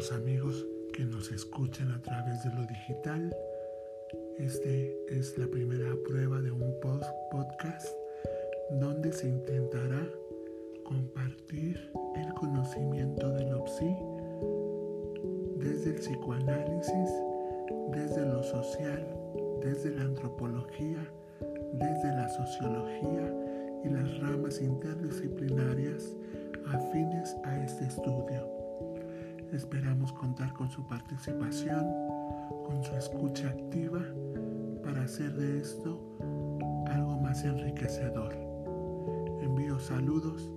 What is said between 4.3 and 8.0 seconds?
Este es la primera prueba de un post podcast